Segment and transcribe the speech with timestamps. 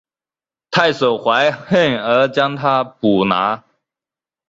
[0.71, 3.63] 太守怀恨而将他捕拿。